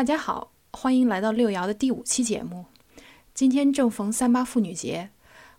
[0.00, 2.64] 大家好，欢迎来到六爻的第五期节目。
[3.34, 5.10] 今天正逢三八妇女节，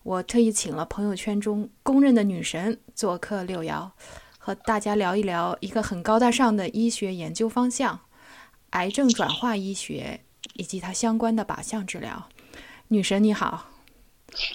[0.01, 3.91] 我特意请了朋友圈中公认的女神做客六爻，
[4.39, 7.99] 和大家聊一聊一个很高大上的医学研究方向——
[8.71, 10.21] 癌症转化医学
[10.55, 12.27] 以及它相关的靶向治疗。
[12.87, 13.69] 女神你好，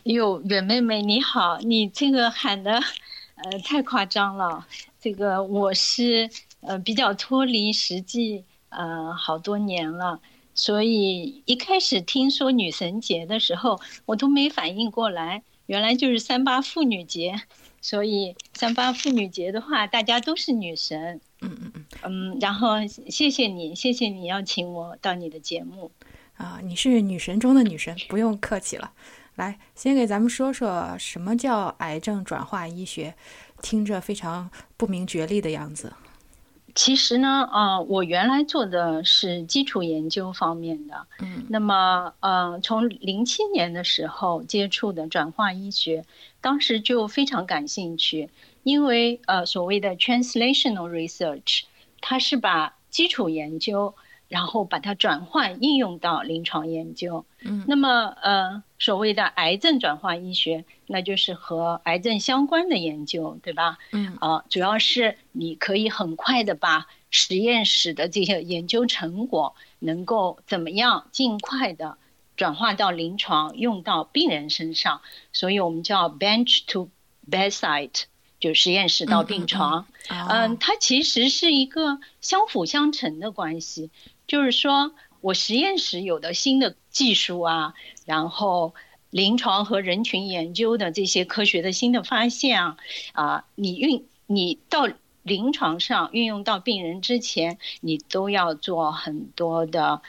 [0.03, 4.67] 哟，袁妹妹你好，你这个喊的，呃，太夸张了。
[5.01, 6.29] 这个我是
[6.63, 8.45] 呃比较脱离实际。
[8.77, 10.21] 呃，好多年了，
[10.55, 17.41] 所以一开始听说女神节的时候，我都没反应过来，原来就是三八妇女节。
[17.83, 21.21] 所以三八妇女节的话，大家都是女神。
[21.41, 21.85] 嗯嗯嗯。
[22.03, 25.91] 嗯，然后谢谢你，谢谢你邀请我到你的节目。
[26.37, 28.93] 啊，你是女神中的女神，不用客气了。
[29.37, 33.15] 来，先给咱们说说什么叫癌症转化医学，
[33.63, 35.93] 听着非常不明觉厉的样子。
[36.77, 46.05] 其实呢，呃，我原来做的是基础研究方面的，嗯，那么，呃，从零七年的时候接触的转化医学，
[46.43, 48.29] 当时就非常感兴趣，
[48.63, 51.63] 因为呃，所谓的 translational research，
[52.03, 53.95] 它是把基础研究。
[54.29, 63.79] 然后把它转换应用到临床研究，嗯，那么呃，所谓的癌症转化医学，那就是和癌症相关的研究，对吧？
[63.93, 71.97] 嗯，啊，主要是你可以很快的把实验室的这些研究成果，能够怎么样尽快的
[72.37, 76.91] 转化到临床，用到病人身上，所以我们叫 bench to
[77.31, 78.03] bedside，
[78.41, 83.91] 就实验室到病床，嗯，它其实是一个相辅相成的关系。
[84.27, 88.75] 就是说，我实验室有的新的技术啊，然后
[89.11, 92.77] 临床和人群研究的这些科学的新的发现啊，
[93.13, 94.89] 啊，你运你到
[95.23, 100.03] 临床上运用到病人之前，你都要做很多的，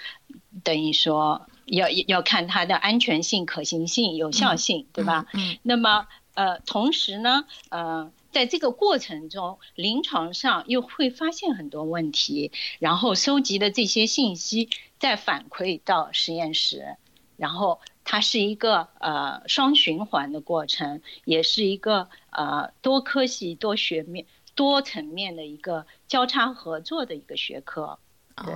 [0.64, 5.26] 等于说要要看它的安全性、可行性、有效性，对吧？
[5.34, 5.58] 嗯。
[5.64, 8.12] 那么，呃，同时呢，呃。
[8.38, 16.98] 在这个过程中，临床上又会发现很多问题，然后收集的这些信息再反馈到实验室，
[17.36, 27.98] 然后它是一个呃双循环的过程，也是一个呃多科系、多学面、多层面的一个交叉合作的一个学科。
[28.46, 28.54] 对，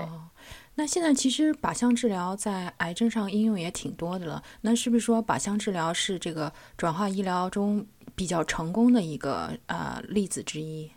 [0.75, 7.83] 那现在其实靶向治疗在癌症上应用也挺多的了，那是不是说靶向治疗是这个转化医疗中？
[8.21, 10.91] 比较成功的一个呃例子之一，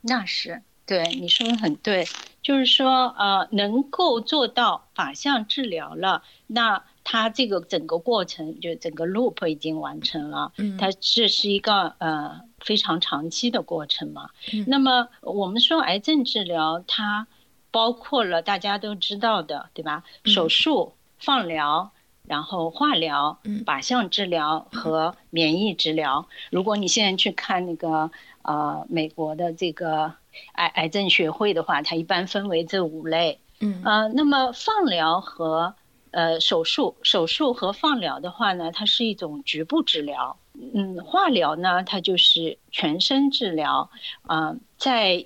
[0.00, 2.06] 那是对你说的很对，
[2.40, 14.30] 就是说呃能够做到靶向治疗了，那它这个整个过程就整个 loop 已经完成了，嗯，它这是一个呃非常长期的过程嘛。
[14.66, 17.26] 那么我们说癌症治疗，它
[17.70, 20.02] 包括了大家都知道的，对吧？
[20.24, 21.92] 手术、放疗。
[22.30, 26.28] 然后化疗、靶向治疗和免疫治疗。
[26.52, 28.08] 如果你现在去看那个
[28.42, 30.14] 呃美国的这个
[30.52, 33.40] 癌癌症学会的话，它一般分为这五类。
[33.58, 35.74] 嗯呃，那么放疗和
[36.12, 40.36] 呃手术，手术和放疗的话呢，它是一种局部治疗。
[40.54, 43.90] 嗯，化疗呢，它就是全身治疗。
[44.22, 45.24] 啊，在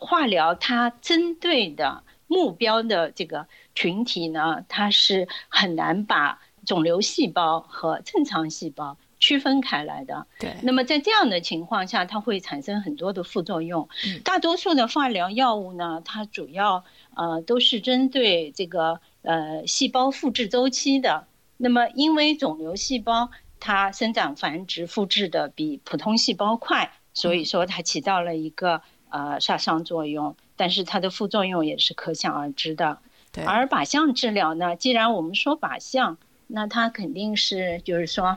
[0.00, 3.46] 化疗它针对的目标的这个。
[3.72, 10.26] 群体呢，它是很难把肿瘤细胞和正常细胞区分开来的。
[10.38, 10.54] 对。
[10.62, 13.88] 那么在这样的情况下，它会产生很多的副作用。
[14.04, 14.20] 嗯。
[14.22, 16.84] 大多数的化疗药物呢，它主要
[17.14, 21.26] 呃都是针对这个呃细胞复制周期的。
[21.56, 23.30] 那么因为肿瘤细胞
[23.60, 30.36] 它生长繁殖复制的比普通细胞快，所以说它起到了一个呃杀伤作用。
[30.60, 32.98] 但是它的副作用也是可想而知的。
[33.46, 34.76] 而靶向治疗呢？
[34.76, 36.18] 既然我们说靶向，
[36.48, 38.36] 那它肯定是就是说，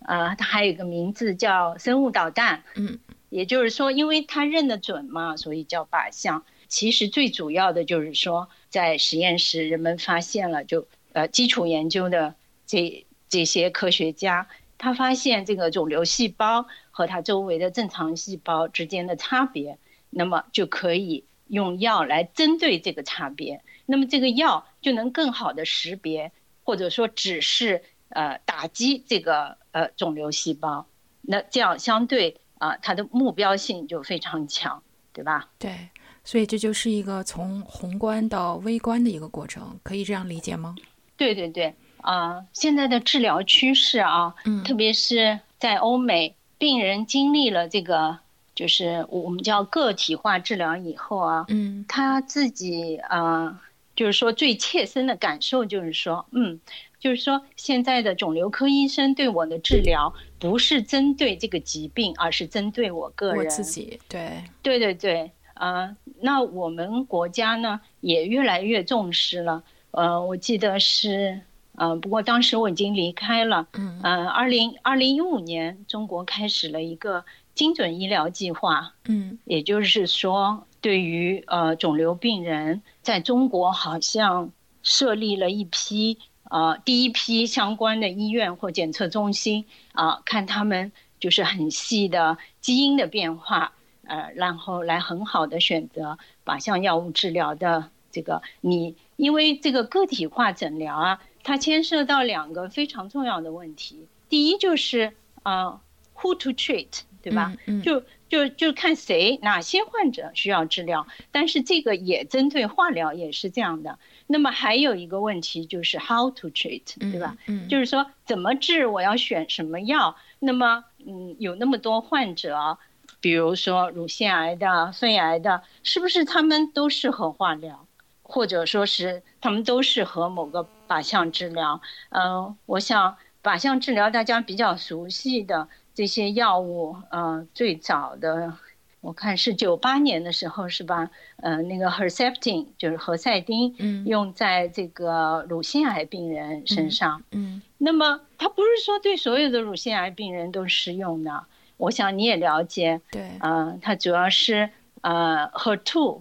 [0.00, 2.62] 呃，它还有一个名字叫生物导弹。
[2.74, 2.98] 嗯，
[3.30, 6.44] 也就是说，因为它认得准嘛，所以叫靶向。
[6.68, 12.34] 其实最主要的就是说，在实验室人们发现了，就呃基础研究的
[12.66, 14.46] 这这些科学家，
[14.76, 19.78] 他发现这个肿瘤细胞和它周围的正常细胞之间的差别，
[20.10, 23.62] 那么就可以用药来针对这个差别。
[23.84, 26.32] 那么这个药就能更好的识别，
[26.64, 30.86] 或者说只是呃打击这个呃肿瘤细胞，
[31.20, 34.82] 那这样相对啊它的目标性就非常强，
[35.12, 35.50] 对吧？
[35.58, 35.90] 对，
[36.24, 40.74] 所以这就是一个从宏观到微观的一个过程，可以这样理解吗？
[41.18, 48.18] 对对对，啊，现在的治疗趋势啊，嗯，特别是在欧美，病人经历了这个
[48.54, 53.60] 就是我们叫个体化治疗以后啊，嗯，他自己啊。
[53.94, 56.58] 就是说最切身的感受就是说，嗯，
[56.98, 64.00] 就是说现在的肿瘤科医生对我的治疗不是针对这个疾病，而是针对我个人我自己。
[64.08, 69.62] 对，对对对，啊，那我们国家呢也越来越重视了。
[69.90, 71.42] 呃，我记得是，
[71.74, 73.68] 呃，不过当时我已经离开了。
[73.74, 78.94] 嗯，呃，二零二零一五年，中国开始了一个精准医疗计划。
[79.04, 80.66] 嗯，也就是说。
[80.82, 84.50] 对于呃肿瘤病人，在中国好像
[84.82, 86.18] 设立了一批
[86.50, 90.90] 呃第一批相关的医院或检测中心啊，看他们
[91.20, 93.74] 就是很细的基因的变化，
[94.06, 105.12] 呃，然后来很好的选择靶向药物治疗的这个你，因为这个个体化诊疗啊，它牵涉到两个非常重要的问题，第一就是
[105.44, 105.80] 啊
[106.16, 107.54] ，who to treat，对吧？
[107.82, 113.98] 就就就看谁哪些患者需要治疗，但是这个也针对化疗也是这样的。
[114.26, 117.36] 那么还有一个问题就是 how to treat，对吧？
[117.46, 120.16] 嗯，就是说怎么治，我要选什么药。
[120.38, 122.78] 那么，嗯，有那么多患者，
[123.20, 127.86] 比如说乳腺癌的、肺癌的，是不是他们都适合化疗，
[128.22, 131.80] 或者说是他们都适合某个靶向治疗？
[132.08, 135.68] 嗯，我想靶向治疗大家比较熟悉的。
[135.94, 138.54] 这些药物，呃，最早的
[139.00, 141.10] 我看是九八年的时候，是吧？
[141.36, 151.44] 呃，那个 Herceptin 就是何塞丁，嗯，用在这个乳腺癌病人身上，嗯，那么它不是说对所有的乳腺癌病人都适用的。
[151.78, 156.20] 我想你也了解，对，嗯，它主要是呃 Her2，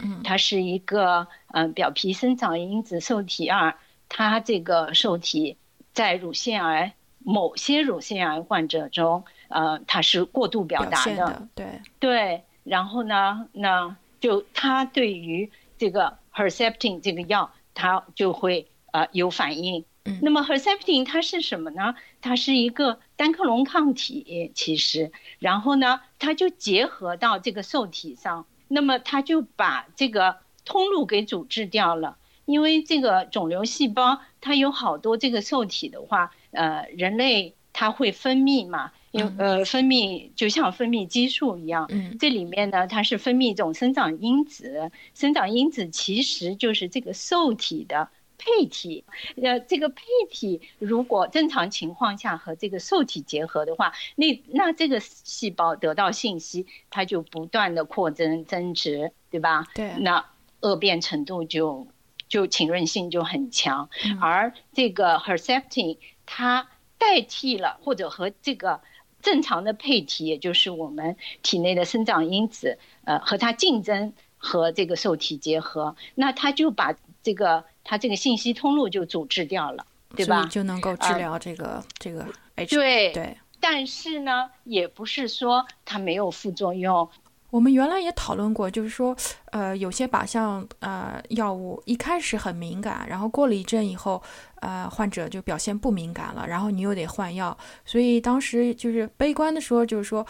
[0.00, 3.76] 嗯，它是一个呃表皮生长因子受体二，
[4.08, 5.56] 它这个受体
[5.92, 6.94] 在乳腺癌。
[7.20, 11.66] 某些乳腺癌患者中，呃，它是过度表达的，对
[11.98, 12.42] 对。
[12.64, 19.84] 然后呢，那就它对于这个 Herceptin 这个药，它就会呃有反应。
[20.04, 20.18] 嗯。
[20.22, 21.94] 那么 Herceptin 它是什么呢？
[22.20, 32.18] 它是一个单克隆抗体，其实，然后呢，它就结合到这个受体上，那么它就把这个通路给阻滞掉了。
[32.44, 36.32] 因为这个肿瘤细胞它有好多这个受体的话。
[36.52, 38.92] 呃，人类它会分泌嘛？
[39.10, 41.86] 因为呃，分泌就像分泌激素一样。
[41.88, 44.90] 嗯，这里面呢，它是分泌一种生长因子。
[45.14, 49.04] 生长因子其实就是这个受体的配体。
[49.42, 59.64] 呃，这个配体如果正常情况下和这个受体结合的话，那那这个细胞得到信息，它就不断的扩增增殖，对吧？
[59.74, 59.92] 对。
[60.00, 60.24] 那
[60.60, 61.86] 恶变程度就
[62.28, 63.88] 就侵润性就很强，
[64.20, 65.96] 而这个 Herceptin。
[66.30, 66.68] 它
[66.98, 68.82] 代替了或者和这个
[69.22, 80.46] 正常的配体，也就是我们体内的生长因子，呃，和它竞争和这个受体结合，那它就把这个它这个信息通路就阻滞掉了，对吧？
[80.50, 83.38] 就能够治疗这个这个 H 对对。
[83.58, 87.08] 但是呢，也不是说它没有副作用。
[87.50, 89.16] 我们原来也讨论过，就是说，
[89.52, 94.22] 呃，有些靶向呃药物一开始很敏感，然后过了一阵以后，
[94.56, 100.26] 呃，患者就表现不敏感了，然后你又得换药，所以当时就是悲观的说，就是说，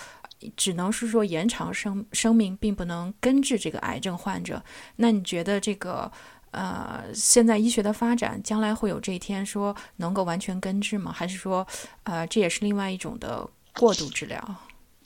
[0.57, 4.63] 只能是说延长生生命，并不能根治这个癌症患者。
[4.97, 6.11] 那你觉得这个
[6.53, 11.11] 呃，现在医学的发展，将来会有这一天说能够完全根治吗？
[11.13, 11.67] 还是说，
[12.05, 13.45] 呃，这也是另外一种的
[13.75, 14.55] 过度治疗？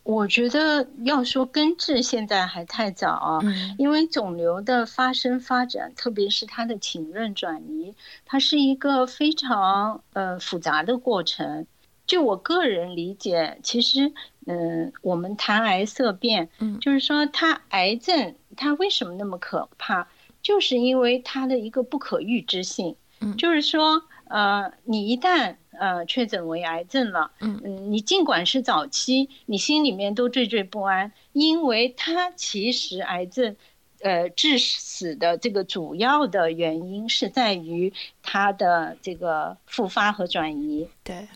[0.04, 3.40] 我觉得要说根治，现在还太早啊，
[3.78, 7.94] 因为肿瘤的发生发展，特别是它的浸润转移，
[8.24, 11.66] 它是一个非常呃复杂的过程。
[12.04, 14.12] 就我个人理解，其实
[14.46, 20.08] 嗯，我们谈癌色变，嗯，就是说它癌症它为什么那么可怕，
[20.42, 27.30] 就是因为它的一个不可预知性，嗯，就是说呃，你一旦呃，确诊为癌症了。
[27.40, 33.56] 嗯嗯，你尽管是早期，你心里面都惴惴不安，因为它其实癌症，
[34.00, 40.88] 呃，致死的这个主要的原因是在于它的这个复发和转移。
[41.02, 41.26] 对。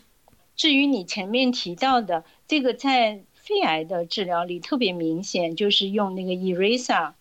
[0.55, 7.13] 至于你前面提到的这个，在肺癌的治疗里特别明显，就是用那个 ERASA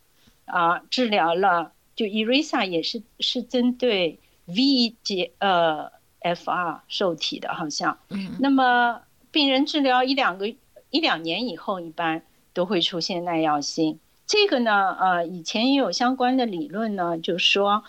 [0.45, 5.96] 啊治疗了，就 ERASA 也是是针对 V 结呃。
[6.35, 10.49] F2 受体的，好像，嗯，那么病人治疗一两个
[10.91, 14.01] 一两年以后，一般都会出现耐药性。
[14.27, 17.85] 这个呢，呃，以前也有相关的理论呢，就是说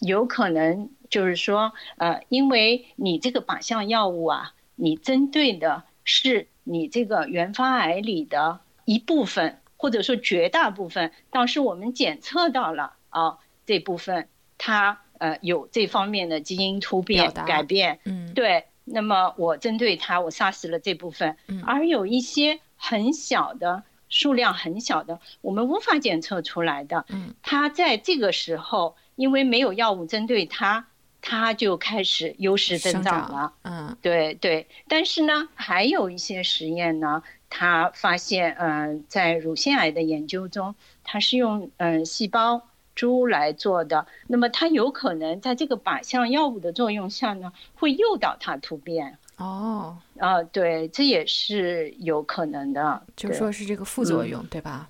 [0.00, 14.28] 有可能就是说，呃，因为你这个靶向药物啊，你针对的是你这个原发癌里的一部分，或者说绝大部分，当时我们检测到了啊这部分。
[14.56, 18.64] 他呃有这方面的基因突变改变，嗯，对。
[18.84, 30.86] 那么我针对它，我杀死了这部分，嗯而有一些很小的数量很小的，我们无法检测出来的，嗯，它在这个时候因为没有药物针对它。
[31.26, 34.68] 它就开始优势增长了，嗯，对对。
[34.86, 42.60] 但是呢，还有一些实验呢，他发现，嗯，在乳腺癌的研究中，它是用嗯细胞。
[42.94, 49.18] 猪来做的，那么它有可能在这个靶向药物的作用下呢，会诱导它突变。
[49.36, 54.88] 哦，啊，对，这也是有可能的，就说是这个副作用，对吧？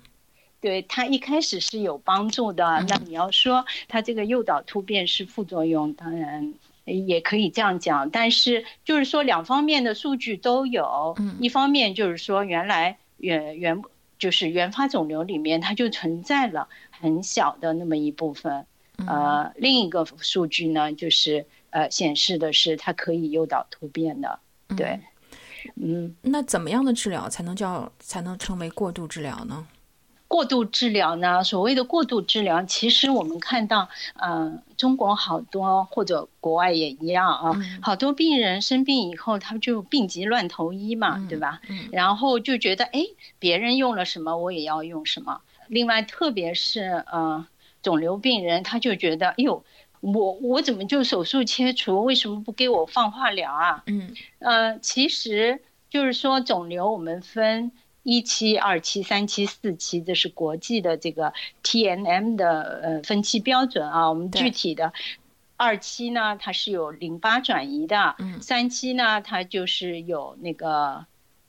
[0.61, 2.63] 对，它一开始是有帮助的。
[2.87, 6.53] 那你要说它这个诱导突变是副作用，当然
[6.85, 8.09] 也可以这样讲。
[8.11, 13.81] 但是就是说两方面的数据都有，一方面就是说原来原原
[14.17, 16.67] 就是原发肿瘤里面它就存在了。
[17.05, 18.65] 很小的那么一部分，
[19.05, 24.39] 呃，另一个数据呢，就是呃，显示的是它可以诱导突变的，
[24.75, 24.99] 对，
[25.75, 29.67] 嗯，那怎么样的治疗才能叫才能称为过度治疗呢？
[30.27, 31.43] 过度治疗呢？
[31.43, 41.61] 所谓的过度治疗，其实我们看到，嗯，中国好多或者国外也一样啊，好多病人生病以后，他就病急乱投医嘛，对吧？
[41.91, 43.01] 然后就觉得，哎，
[43.37, 45.39] 别人用了什么，我也要用什么。
[45.67, 47.45] 另外，特别是呃，
[47.81, 49.63] 肿瘤病人，他就觉得，哎呦，
[50.01, 52.03] 我我怎么就手术切除？
[52.03, 53.83] 为什么不给我放化疗啊？
[53.87, 57.71] 嗯，呃，其实就是说，肿瘤我们分
[58.03, 64.09] 一期、二期、三期、四期，这是国际的这个 T N M 的呃分期标准啊。
[64.09, 64.93] 我们具体的
[65.57, 71.05] 二期呢，它是有淋巴转移的；三期呢，它就是有那个。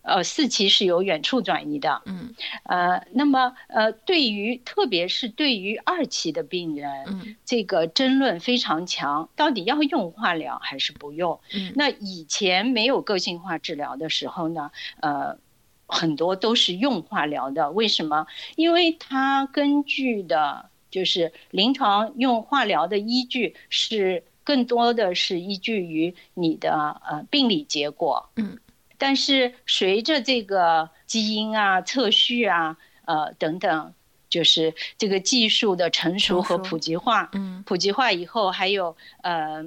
[0.06, 2.32] 呃，四期是有远处转移的，嗯，
[2.62, 11.40] 呃，那么呃，对于特别是对于二期的病人，嗯，这个争论非常强，到底要用化疗还是不用？
[11.52, 14.70] 嗯，那以前没有个性化治疗的时候呢，
[15.00, 15.38] 呃，
[15.86, 18.28] 很多都是用化疗的，为什么？
[18.54, 28.56] 因为它根据的就是临床用化疗的依据是更多的是依据于你的呃病理结果，嗯。
[28.98, 33.94] 但是随着这个基因啊、测序啊、呃等等，
[34.28, 39.64] 就是这个技术的成熟和普及化，嗯，普及化以后，还有呃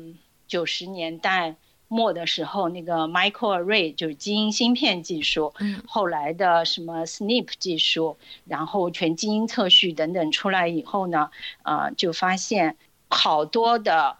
[0.47, 1.55] 九十年代
[1.87, 11.29] 末的时候，那个 microarray 就是基因芯片技术，嗯，后来的什么 SNP 技术，然后全基因测序等等出来以后呢，
[11.63, 12.77] 啊，就发现
[13.09, 14.17] 好多的。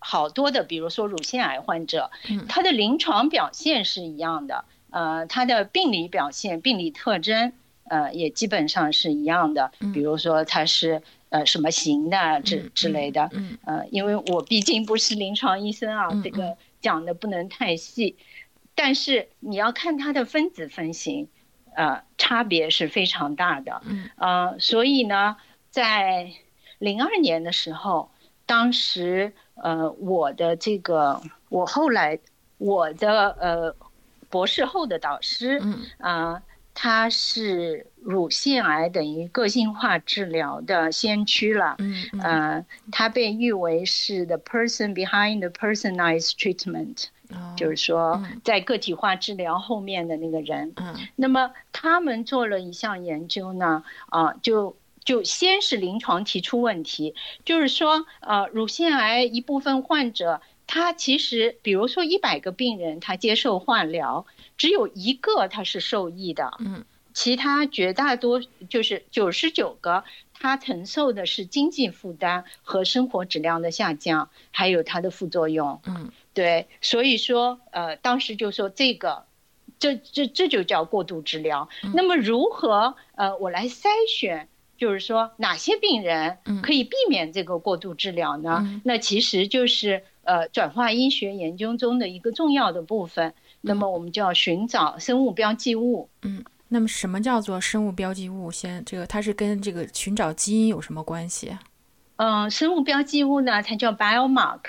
[0.00, 2.10] 好多的，比如说乳腺癌患者，
[2.48, 7.52] 他的临床表现是一样的，呃，他的病理表现、病理特征，
[7.84, 9.72] 呃，也基本上是一样的。
[9.92, 13.28] 比如说他是呃什么型的之之类的，
[13.64, 18.16] 呃，因为我毕竟不是临床医生啊，这个讲的不能太细，
[18.76, 21.28] 但是你要看他的分子分型，
[21.74, 23.82] 呃，差别是非常大的。
[24.16, 25.36] 呃，所以呢，
[25.70, 26.30] 在
[26.78, 28.12] 零二年的时候，
[28.46, 29.34] 当时。
[29.62, 32.18] 呃，我的这个，我后来
[32.58, 33.74] 我的呃
[34.28, 35.78] 博士后的导师，嗯。
[35.98, 36.42] 啊，
[36.74, 47.06] 他是乳腺癌等于个性化治疗的先驱了，嗯呃，他被誉为是 the person behind the personalized treatment，
[47.56, 54.76] 就是说在个体化治疗后面的那个人，嗯，那么他们做了一项研究呢，啊，就。
[55.08, 64.26] 就先是临床提出问题，就是说，呃，乳腺癌一部分患者，他其实，比如说一百个病人，他接受化疗，
[64.58, 66.84] 只有一个他是受益的，嗯，
[67.14, 79.24] 其他绝大多就是九十九个，他承受的是经济负担和生活质量的下降，还有它的副作用，嗯，对，所以说，呃，当时就说这个，
[79.78, 81.70] 这这这就叫过度治疗。
[81.94, 84.50] 那么如何，呃，我来筛选？
[84.78, 88.80] 就是说，哪些病人可以避免这个过度治疗呢？
[88.84, 93.34] 那其实就是呃，转化医学研究中的一个重要的部分。
[93.60, 96.08] 那么我们就要寻找生物标记物。
[96.22, 98.50] 嗯，那么什么叫做生物标记物？
[98.50, 101.50] 先，这个它是跟这个寻找基因有什么关系？
[102.18, 104.60] 嗯，生物标记物呢，它叫 biomark，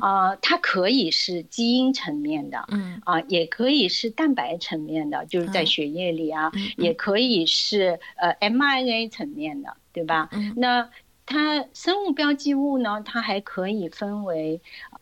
[0.00, 10.30] 啊，它可以是基因层面的，嗯，啊，也可以是蛋白层面的，就是在血液里啊，也可以是呃 mRNA 层面的，对吧？
[10.56, 10.88] 那
[11.26, 14.60] 它生物标记物呢，它还可以分为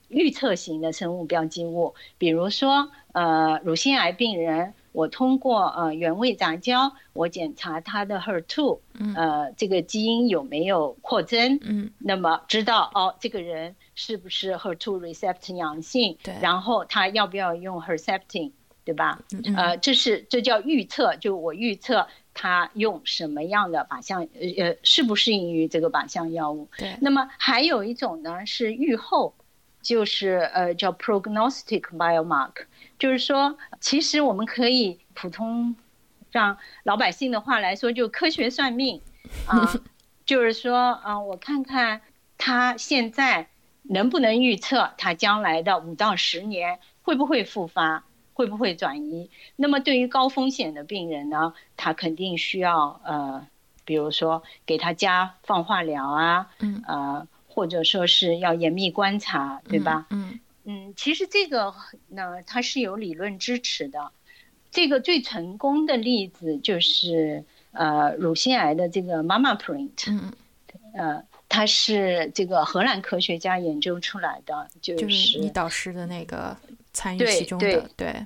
[0.09, 8.79] 预测型的生物标记物，比如说呃，乳腺癌病人我通过呃原位杂交，我检查它的 HER2，
[9.17, 18.53] 呃这个基因有没有扩增，嗯，那么知道哦这个人是不是 HER2 receptor 阳性，对，然后他要不要用 Herceptin，
[18.85, 19.19] 对吧？
[19.45, 26.69] 嗯呃，这是这叫预测，就我预测他用什么样的靶向，呃呃适不适应于这个靶向药物。
[26.77, 29.35] 对，那么还有一种呢是预后，
[29.81, 32.67] 就是呃叫 prognostic biomark。
[33.03, 35.75] 就是说，其实我们可以普通
[36.31, 39.01] 让老百姓的话来说，就科学算命
[39.49, 39.75] 啊，
[40.25, 42.03] 就是说啊，我看看
[42.39, 43.49] 他现在
[43.83, 48.05] 能不能预测他将来的五到十年会不会复发，
[48.35, 49.33] 会不会转移。
[49.57, 53.49] 那么对于高风险的病人呢，他肯定需要呃，
[53.85, 60.07] 比如说给他加放化疗啊，嗯，呃，或者说是要严密观察，对吧？
[60.11, 60.31] 嗯。
[60.31, 60.41] 嗯，
[60.97, 61.75] 其实这个
[62.09, 64.13] 呢，它是有理论支持的。
[64.71, 70.33] 这个最成功的例子就是呃，乳腺癌的这个 Mama Print，嗯
[70.95, 76.57] 呃，它是这个荷兰科学家研究出来的，就是你导师的那个
[76.95, 78.25] 参与其中的，对，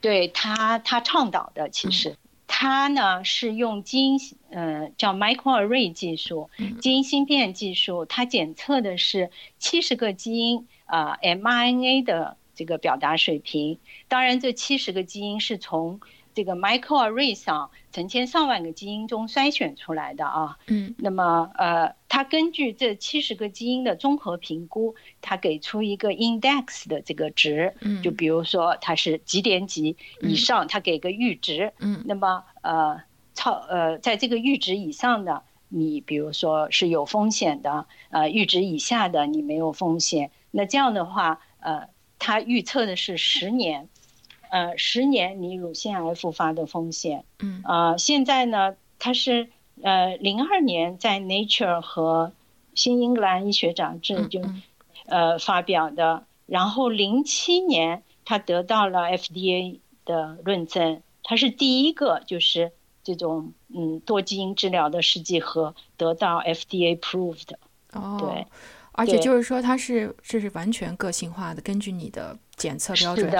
[0.00, 4.20] 对他他倡导的，其实他呢是用基因
[4.50, 6.48] 呃叫 microarray 技术，
[6.80, 10.68] 基因芯片技术，它检测的是七十个基因。
[10.88, 16.00] 啊，mRNA 的这个表达水平，当然这七十个基因是从
[16.34, 20.56] 这个 microarray 上成千上万个基因中筛选出来的啊。
[20.68, 20.94] 嗯。
[20.98, 27.74] 那么呃，它根据这七十个基因的综合评估，它给出一个 index 的这个值。
[27.80, 28.02] 嗯。
[28.02, 31.72] 就比如说它是几点几以上，它给个阈值。
[31.80, 32.02] 嗯。
[32.06, 33.02] 那么呃
[33.34, 40.30] 超呃在这个阈值以上的，你比如说是有风险的，呃阈值以下的你没有风险。
[40.50, 43.88] 那这样的话，呃，他预测的是十年，
[44.50, 49.50] 呃，十年你乳腺癌复发的风险，嗯，啊，现在呢，他是
[49.82, 52.32] 呃零二年在 Nature 和
[52.74, 54.40] 新英格兰医学杂志就
[55.06, 62.72] 呃发表的，然后零七年他得到了 FDA 的论证，他是第一个就是
[63.04, 67.54] 这种嗯多基因治疗的试剂盒得到 FDA approved，
[67.92, 68.46] 哦，对。
[68.98, 73.32] 而且就是说，它是这是完全个性化的，根据你的检测标准，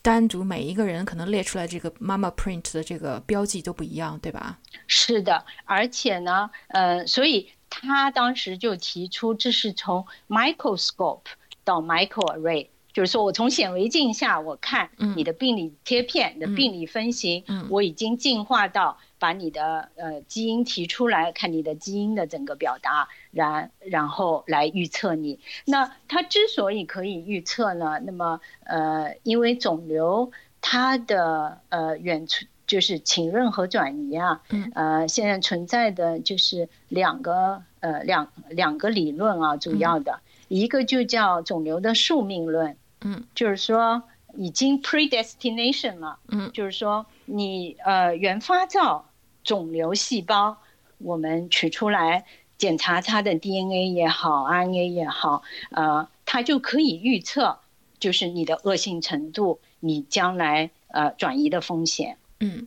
[0.00, 4.58] 单独每一个人可能列出来这个 Mama Print 的这个标记都不一样，对吧？
[4.86, 11.20] 是的，而且呢，呃，所以他当时就提出，这是从 microscope
[11.62, 18.98] 到 microarray，就是说我从显微镜下我看你的病理贴片、你的病理分型，我已经进化到。
[19.18, 25.38] 把你的呃基因提出来，看你的基因的整个表达，然然后来预测你。
[25.66, 28.00] 那它之所以可以预测呢？
[28.04, 34.40] 那么呃，因为肿瘤它的呃远处就是浸润和转移啊，
[34.74, 40.18] 呃现在存在的就是两个呃两两个理论啊，主要的
[40.48, 44.02] 一个就叫肿瘤的宿命论，嗯，就是说
[44.34, 49.04] 已经 predestination 了，嗯，就是说你呃原发灶。
[49.46, 50.56] 肿瘤细胞，
[50.98, 52.24] 我们取出来
[52.58, 57.58] 检查它的 DNA 也好，RNA 也好，呃，它就可以预测，
[57.98, 62.16] 就是你的恶性程度，你将来呃转移的风险。
[62.40, 62.66] 嗯，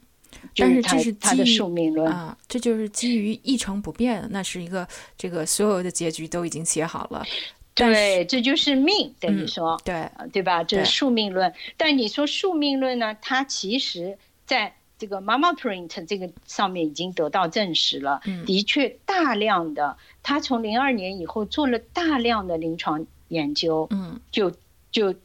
[0.55, 7.25] 但是这是它的宿命论啊，这就是基于一成不变，那是一个这个所有的结局都已经写好了。
[7.73, 10.63] 对，这就是命，等于说，对，对吧？
[10.63, 11.53] 这是宿命论。
[11.77, 13.15] 但你说宿命论呢？
[13.21, 14.75] 它其实在。
[14.99, 24.51] 这个 Mama Print 这个上面已经得到证实了，的确大量的，他从零二年以后做了大量的临床研究，嗯，就
[24.91, 25.15] 就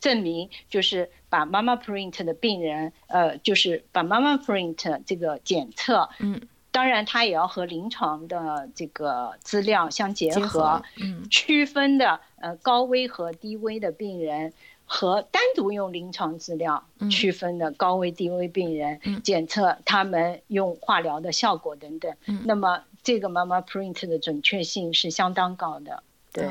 [0.00, 6.40] 证明就是把 Mama Print 的病人，呃，就是把 Mama Print 这个检测，嗯，
[6.72, 14.52] 当然它也要和临床的这个资料相结合，嗯，区分的呃高危和低危的病人。
[14.94, 22.14] 和单独用临床资料区分的高危低危病人，检测他们用化疗的效果等等。
[22.44, 26.02] 那么这个 Mama Print 的准确性是相当高的。
[26.30, 26.46] 对，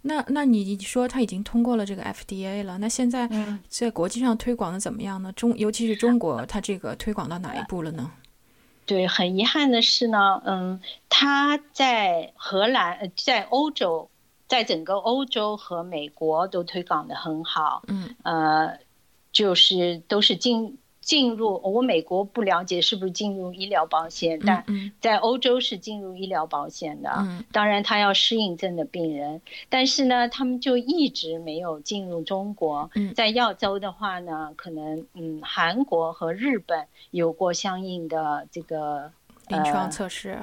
[0.00, 3.28] 那那你说他已经通过了这个 FDA 了，那现在
[3.68, 5.30] 在国际上推广的怎么样呢？
[5.32, 8.10] 中尤其是中国，它这个推广到哪一步了呢？
[8.86, 14.08] 对，很遗憾的是呢，嗯，他在荷兰，在欧洲。
[14.54, 18.78] 在整个欧洲和美国都推广的很好，嗯，呃，
[19.32, 24.64] 就是都是进进入我美国不了解是不是进入医疗保险，但
[25.00, 27.10] 在欧洲是进入医疗保险的。
[27.50, 32.88] 当然，他要适应症的病人，但是呢，他们就一直没有进入中国。
[33.16, 39.10] 在亚洲的话呢，可能嗯，韩国和日本有过相应的这个
[39.48, 40.38] 临床测试。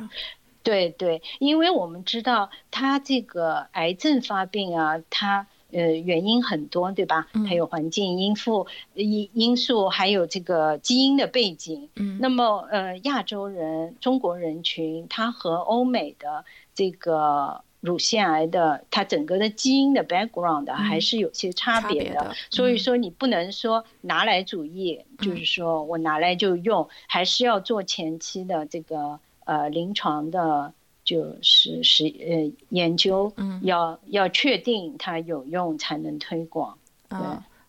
[0.63, 5.47] 对对，因为我们知道它这个癌症发病啊，它。
[5.73, 7.27] 呃，原因很多，对吧？
[7.47, 11.87] 还有环境因素、因因素，还有这个基因的背景。
[11.95, 16.43] 嗯，那么呃，亚洲人、中国人群，他和欧美的
[16.75, 22.35] 这个乳腺癌的，它整个的基因的 background 还是有些差别的。
[22.49, 29.21] 所以说，你不能说拿来主义，就是说我拿来就用，还是要做前期的这个
[29.51, 30.73] 呃临床的。
[31.03, 36.77] 就是实呃研究，嗯，要要确定它有用才能推广，
[37.09, 37.17] 对。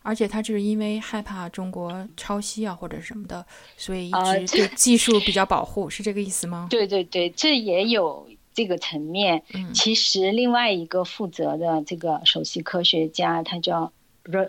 [0.03, 3.45] 而且他就是因为害怕中国抄袭啊或者什么的，
[3.79, 4.13] 所以一
[4.47, 6.67] 直对技术比较保护，是这个意思吗？
[6.69, 9.43] 对对对，这也有这个层面。
[9.55, 13.91] 嗯，其实另外一个负责的这个首席科学家，他叫。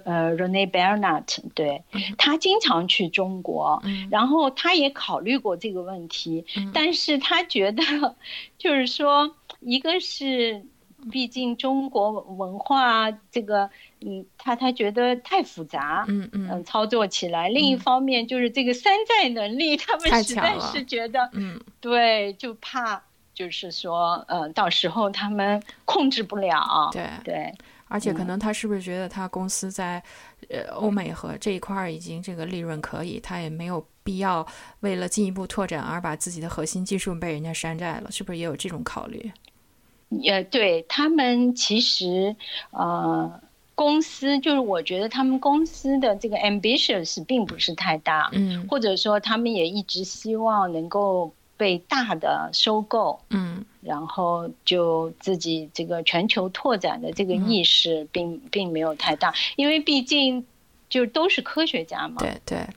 [0.05, 1.83] 呃，Rene Bernat，对
[2.17, 3.81] 他经常去中国，
[4.11, 7.83] 然后他也考虑过这个问题，但是他觉得，
[8.57, 10.63] 就是说，一个是，
[11.11, 13.69] 毕竟中国文化这个，
[14.01, 23.01] 嗯，他他觉得太复杂，嗯嗯，操作起来；另一方面就是这个山寨能力，他们实在是觉得，嗯，对，就怕
[23.33, 27.03] 就是说，呃，到时候他们控制不了，对。
[27.23, 27.53] 对。
[27.87, 30.01] 而且可能他是不是觉得他公司在，
[30.49, 34.45] 呃，欧美和这一块儿已经这个利润可以，他也没有必要
[34.79, 39.31] 为了进一步拓展而把自己的核心技术被人家山寨了，是不是也有这种考虑？
[40.09, 42.35] 也对他们其实，
[42.71, 43.41] 呃，
[43.75, 51.33] 公司就是我觉得他们公司的这个 ambitious 并不是太大，嗯，或者说他们也一直希望能够。
[51.63, 60.45] 被大的收购，嗯，然后就自己这个全球拓展的这个意识并并没有太大，因为毕竟
[60.89, 62.17] 就都是科学家嘛。
[62.17, 62.67] 对对，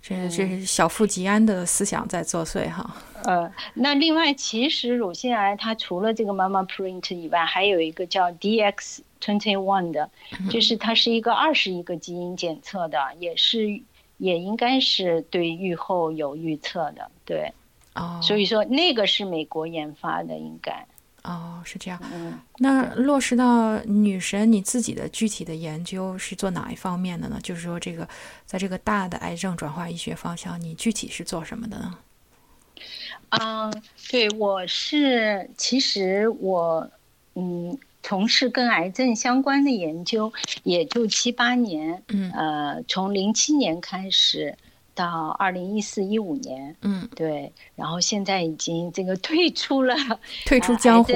[0.00, 2.88] 这这是小富即安的思想在作祟哈。
[3.24, 10.08] 呃，那另外其实乳腺癌它除了这个 Mama Print 以外，还有一个叫 DX Twenty One 的，
[10.48, 13.80] 就是它是一个二十一个基因检测的，也是
[14.18, 17.52] 也应该是对预后有预测的，对。
[17.98, 20.86] 哦，所以说那个是美国研发的，应该。
[21.24, 22.00] 哦，是这样。
[22.14, 27.38] 嗯，那落实到女神你自己的具体的研究是做哪一方面的呢？
[27.42, 28.08] 就是说，这个
[28.46, 31.98] 在这个大的癌症转化医学方向，你具体是做什么的呢？
[33.30, 36.88] 嗯，对，我是其实我
[37.34, 40.32] 嗯从事跟癌症相关的研究
[40.62, 44.56] 也就七八年，嗯，呃，从零七年开始。
[44.98, 49.94] 到二零一四一五年，嗯，对，然后现在已经这个退出了，
[50.44, 51.12] 退出江湖，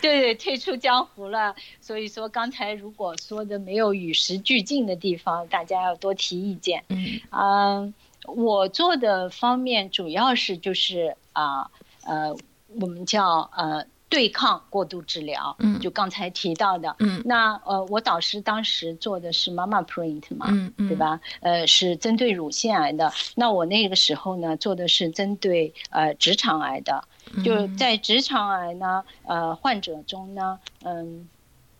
[0.00, 1.54] 对对，退出江湖了。
[1.82, 6.82] 所以说，刚才如果说的没有与时俱进的地方，大家要多提意见。
[6.88, 7.94] 嗯，嗯，
[8.26, 11.70] 我做的方面主要是就是啊，
[12.04, 12.34] 呃，
[12.80, 13.84] 我们叫呃。
[14.12, 21.18] 对抗过度治疗，嗯，就刚才提到的，嗯，那呃，我导师当时做的是妈妈 print 嘛，嗯嗯，对吧？
[21.40, 23.10] 呃，是针对乳腺癌的。
[23.36, 27.02] 那我那个时候呢，做的是针对呃直肠癌的，
[27.42, 31.26] 就在直肠癌呢，呃，患者中呢，嗯，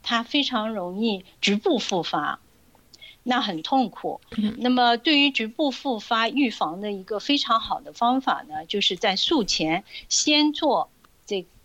[0.03, 2.41] 他非常容易局部复发，
[3.25, 4.23] 那很痛苦。
[4.57, 11.02] 那么对于局部复发预防的一个非常好的方法呢，就是在术前先做这。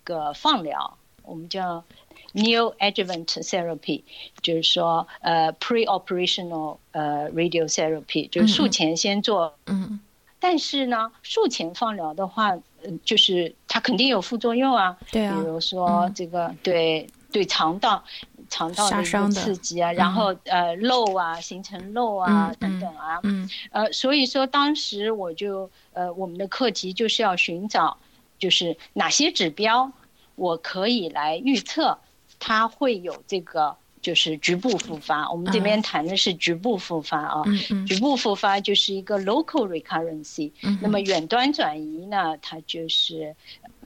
[0.08, 1.84] 个放疗，我们叫
[2.32, 4.04] new adjuvant therapy，
[4.42, 9.54] 就是说呃 pre-operational 呃 radiotherapy，就是术前先做。
[9.66, 10.00] 嗯。
[10.40, 14.98] 但是呢，术前放疗的话，嗯，就是它肯定有副作用啊。
[15.12, 15.36] 对啊。
[15.36, 18.02] 比如说这个对对肠道
[18.48, 23.20] 肠道的一个刺激啊，然后呃漏啊，形成漏啊等等啊。
[23.24, 23.50] 嗯。
[23.72, 27.98] 呃，所以说当时我就呃我们的课题就是要寻找。
[28.40, 29.92] 就是哪些指标，
[30.38, 31.98] 我可以来预测，
[32.40, 35.30] 它会有这个就是局部复发。
[35.32, 37.44] 我们这边谈的是局部复发啊，
[37.88, 40.52] 局部复发就是一个 local recurrency。
[40.80, 43.36] 那么远端转移呢，它就是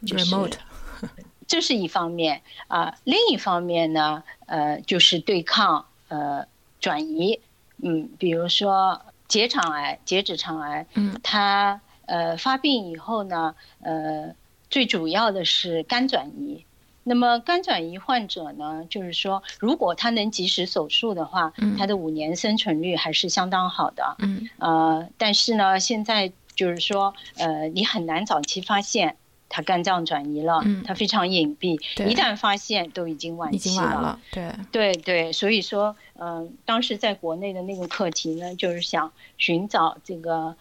[0.05, 0.55] 就是 mode，
[1.47, 2.93] 这是一方面啊。
[3.05, 6.45] 另一方面呢，呃，就是对抗呃
[6.81, 7.39] 转移。
[7.77, 14.35] 嗯，比如说结肠癌、结直肠癌，嗯，它呃发病以后呢，呃。
[14.71, 16.65] 最主要的是肝转移，
[17.03, 24.15] 那么肝转移患者呢，就是说，如果他能及时手术的话，他的五年生存率还是相当好的。
[24.19, 29.17] 嗯，呃，但是呢，现在就是说，呃，你很难早期发现
[29.49, 31.73] 他肝脏转移了，他非常隐蔽，
[32.07, 34.17] 一旦发现都已经晚期了。
[34.31, 40.55] 对，对对，所以说，嗯，当时在国内的那个课题呢，就是想寻找这个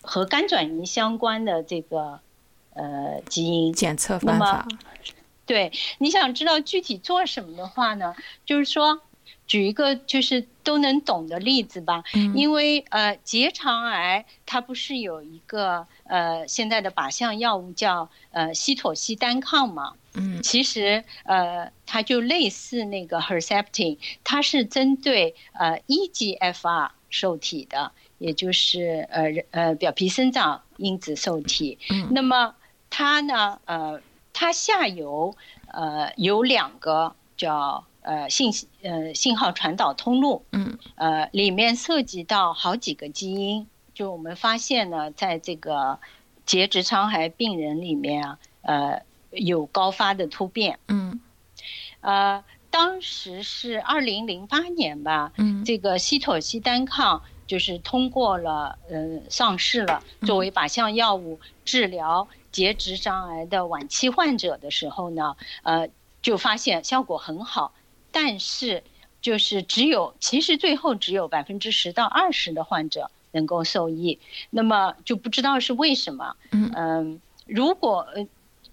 [0.00, 2.20] 和肝转移相关的这个
[2.74, 4.66] 呃基因检测方法。
[5.46, 8.14] 对，你想知道具体做什么的话呢？
[8.46, 9.00] 就是说，
[9.48, 12.04] 举一个就是都能懂的例子吧。
[12.14, 12.36] 嗯。
[12.36, 19.94] 因为呃，结肠癌它不是有一个呃现在的靶向药物叫呃西妥昔单抗嘛？
[20.14, 20.40] 嗯。
[20.40, 31.76] 其实呃，它就类似那个 Herceptin，它是针对呃 EGFR 受体的，也就是呃呃表皮生长因子受体。
[31.90, 32.06] 嗯。
[32.12, 32.54] 那么
[32.90, 34.02] 它呢呃。
[34.32, 45.98] 它下游呃有两个叫呃信息呃信号传导通路，嗯，呃里面涉及到好几个基因，就我们发现呢，在这个
[46.46, 51.20] 结直肠癌病人里面啊，呃有高发的突变，嗯，
[52.00, 62.26] 呃当时是二零零八年吧，嗯，这个西妥昔单抗就是通过了呃上市了，作为靶向药物治疗。
[62.52, 65.88] 结直肠癌的晚期患者的时候呢，呃，
[66.22, 67.72] 就发现效果很好，
[68.10, 68.82] 但是
[69.20, 74.18] 就是只有其实最后只有百分之十到二十的患者能够受益，
[74.50, 76.36] 那么就不知道是为什么。
[76.50, 78.26] 嗯，如果呃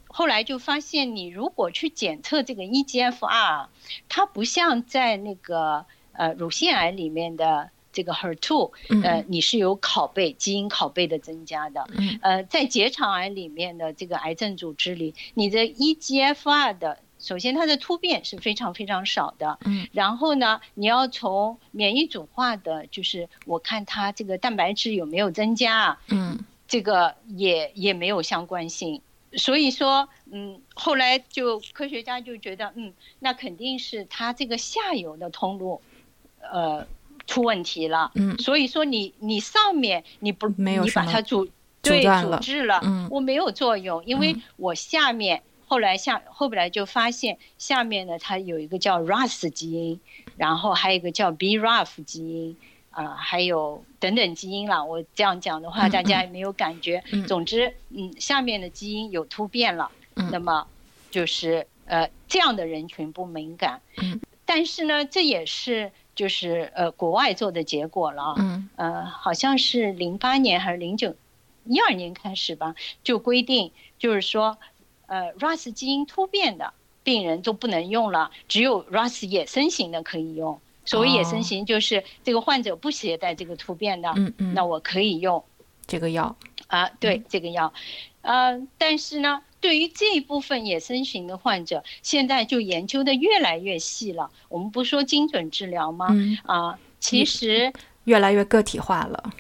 [0.08, 3.68] 后来就发现你如果去检测这个 EGFR，
[4.10, 7.70] 它不像在那个呃乳腺癌里面的。
[7.98, 11.84] 这个 HER2，呃，你是有拷贝基因拷贝的增加的，
[12.22, 29.02] 呃，在结肠癌里面的这个癌症组织里，你的 EGFR 的，首先它的突变是非常非常少的，嗯，然后呢，你要从免疫组化的，就是我看它这个蛋白质有没有增加，嗯，这个也也没有相关性，
[29.34, 35.82] 所以说，嗯，后来就科学家就觉得，嗯，那肯定是它这个下游的通路，
[36.42, 36.86] 呃。
[37.28, 41.48] 出问题了，嗯，所以说你你上面你不没有你把它阻
[41.82, 50.00] 对阻滞了，嗯，我没有作用，因为我下面后来下后来就发现下面呢它有一个叫 RAS 基因，
[50.38, 52.58] 然后还有一个叫 BRAF 基因，
[52.92, 54.86] 啊，还有等等基因了。
[54.86, 57.04] 我这样讲的话，大家也没有感觉。
[57.28, 59.92] 总之，嗯，下面的基因有突变了，
[60.32, 60.66] 那么
[61.12, 65.92] 就是呃这样的人群不敏感，嗯，但是呢，这也是。
[66.18, 71.16] 就是呃，国外做的结果了，嗯，呃，好像是零八年还是零九
[71.66, 74.58] 一二年开始吧，就规定就是说，
[75.06, 80.60] 呃，RAS 基因突变的病人都不能用了，只有 RAS 野生型的可以用。
[80.86, 85.44] 所谓野生型，就是这个患者不携带这个突变的，嗯嗯，那我可以用。
[85.86, 86.36] 这个药。
[86.66, 87.72] 啊，对这个药，
[88.22, 89.44] 呃，但是呢。
[89.60, 94.30] 对于这一部分野生型的患者，现在就研究的越来越细了。
[94.50, 96.08] 我们不说精准治疗吗？
[96.46, 99.34] 啊，其实越来越个体化了。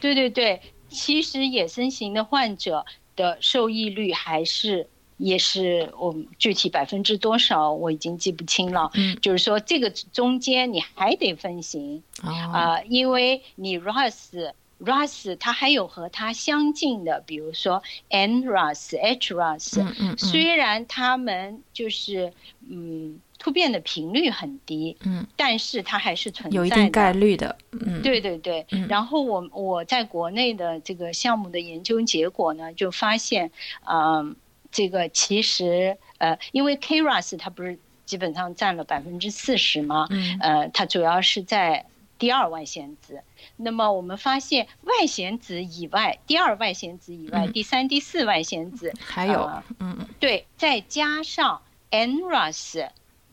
[0.00, 2.84] 对对对，其实野生型的患者
[3.16, 8.90] 的受益率还是也是我们具体百分之多少我已经记不清了。
[8.94, 14.52] 嗯，就是说这个中间你还得分型啊，因为你 RAS。
[14.80, 22.32] RAS 它还有和它相近的，比如说 NRAS、HRAS，嗯嗯，虽然它们就是
[22.68, 28.66] 嗯突变的频率很低，嗯，但是它还是存在有一定概率的，嗯，对对对。
[28.88, 33.50] 然后我我在国内的这个项目的研究结果呢，就发现，
[33.86, 34.34] 嗯，
[34.72, 40.06] 这个其实呃，因为 KRAS 它不是基本上占了百分之四十吗？
[40.10, 41.84] 嗯，呃，它主要是在
[42.24, 43.22] 第二外显子。
[43.56, 51.60] 那么我们发现外显子以外，第二外显子以外，第三、第四外显子还有，嗯，对，再加上
[51.90, 52.88] NRAS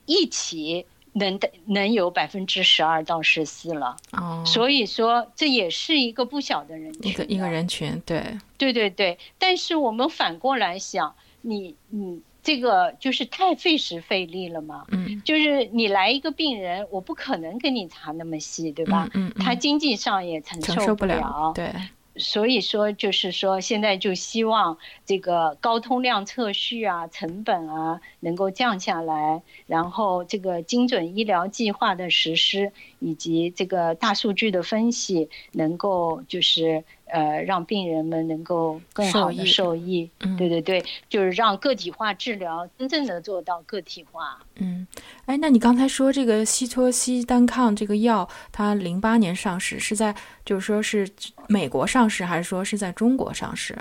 [0.05, 3.95] 一起能的能有百分之十二到十四了。
[4.11, 9.17] 哦，所以说这也是一个不小的人群，一个一个人群，对，对对对。
[9.37, 12.21] 但是我们反过来想，你你。
[12.43, 19.09] 这个就是太费时费力了嘛，嗯，就是你来一个病人，我不可能跟你查那么细，对吧？
[19.13, 21.71] 嗯，他经济上也承受不了，对。
[22.17, 40.09] 所以说，就是说，现在就希望这个高通量测序啊，成本啊能够降下来，然后这个精准医疗计划的实施以及这个大数据的分析能够就是呃，让病人们能够更好的受益。
[40.37, 44.39] 对对对，就是让个体化治疗真正的做到个体化。
[44.55, 44.87] 嗯，
[45.25, 51.09] 哎，那你刚才说这个西托西单抗这个药，它零八年上市，是在就是说是
[51.47, 53.77] 美国上市，还是说是在中国上市？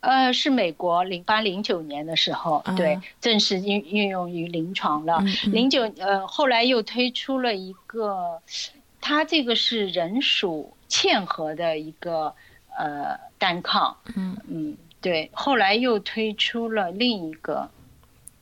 [0.00, 5.24] 呃，是美国零八零九年的时候，对，正式运运用于临床了。
[5.46, 8.38] 零九呃，后来又推出了一个，
[9.00, 12.32] 它这个是人属嵌合的一个
[12.78, 13.96] 呃单抗。
[14.14, 14.36] 嗯。
[14.48, 17.68] 嗯，对，后来又推出了另一个，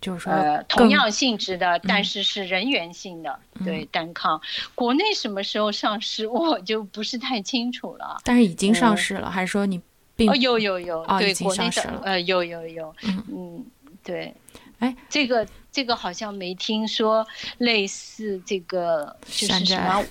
[0.01, 4.41] 就是说呃同样性质的，但是是人源性的对单抗。
[4.75, 8.19] 国内什么时候上市，我就不是太清楚了。
[8.23, 9.81] 但是已经上市了，还是说你
[10.15, 10.31] 并？
[10.31, 12.95] 哦，有有有，对，国内的呃，有有有，
[13.29, 13.65] 嗯，
[14.05, 14.33] 对，
[14.79, 17.27] 哎，这个这个好像没听说
[17.59, 20.05] 类似这个就是什么，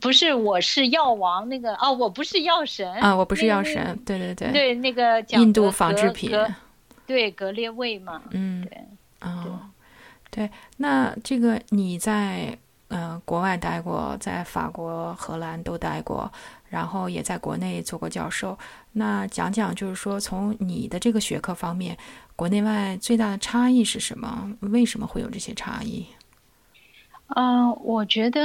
[0.00, 6.30] 不是，我是药王那个哦，我不是药神啊，我不是药神，对对对，对那个印度仿制品，
[7.06, 8.84] 对格列卫嘛，嗯，对，
[9.20, 9.60] 哦，
[10.30, 12.56] 对，那这个你在
[12.88, 16.30] 呃国外待过，在法国、荷兰都待过。
[16.68, 18.58] 然后也在国内做过教授，
[18.90, 21.96] 那讲讲就是说，从你的这个学科方面，
[22.34, 24.52] 国内外最大的差异是什么？
[24.60, 26.04] 为什么会有这些差异？
[27.34, 28.40] 嗯，我觉得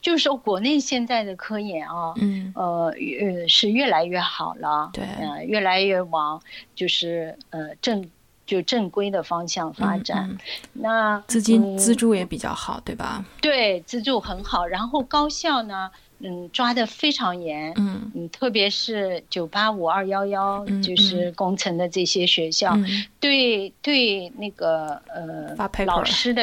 [0.00, 6.40] 就是说，国内现在的科研啊，嗯，呃，越是越来越好了，对，呃，越来越往
[6.74, 8.08] 就是呃正
[8.46, 10.38] 就正规的方向发展。
[10.74, 13.24] 那资金资助也比较好，对吧？
[13.40, 15.90] 对，资助很好，然后高校呢？
[16.22, 17.72] 嗯，抓的非常严。
[17.76, 22.76] 嗯嗯，特别是九八五二幺幺，就是工程的这些学校，
[23.18, 25.56] 对对那个呃
[25.86, 26.42] 老师的，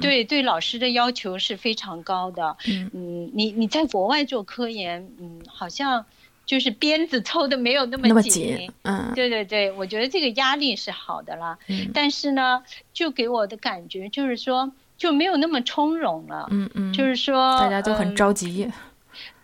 [0.00, 2.56] 对对老师的要求是非常高的。
[2.66, 6.04] 嗯，你你在国外做科研，嗯，好像
[6.46, 8.70] 就是鞭子抽的没有那么紧。
[8.82, 11.58] 嗯，对对对，我觉得这个压力是好的啦。
[11.68, 16.46] 嗯，但是呢，就给我的感觉就是说就没有那么从容了。
[16.50, 18.70] 嗯嗯，就是说大家都很着急。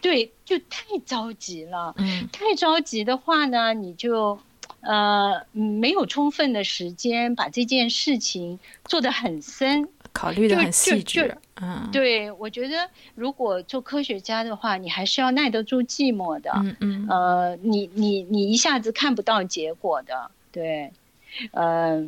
[0.04, 1.94] 对，就太着急了。
[1.96, 4.38] 嗯，太着急的话呢，你就，
[4.80, 11.38] 呃，没有充分的时间把这件事情做得很深，考虑的很细致。
[11.58, 16.52] 嗯，对，我觉得如果做科学家的话，你还是要耐得住寂寞的。
[16.56, 17.06] 嗯嗯。
[17.08, 20.30] 呃，你你你一下子看不到结果的。
[20.52, 20.92] 对，
[21.52, 22.06] 呃，